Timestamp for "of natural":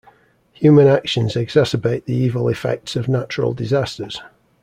2.95-3.53